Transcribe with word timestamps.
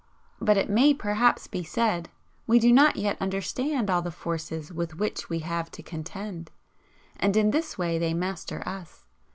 But 0.39 0.57
it 0.57 0.67
may 0.67 0.95
perhaps 0.95 1.45
be 1.45 1.63
said: 1.63 2.09
"We 2.47 2.57
do 2.57 2.71
not 2.73 2.95
yet 2.95 3.21
understand 3.21 3.87
all 3.87 4.01
the 4.01 4.09
forces 4.09 4.73
with 4.73 4.97
which 4.97 5.29
we 5.29 5.41
have 5.45 5.69
to 5.73 5.83
contend, 5.83 6.49
and 7.17 7.37
in 7.37 7.51
this 7.51 7.77
way 7.77 7.99
they 7.99 8.15
master 8.15 8.67
us." 8.67 9.05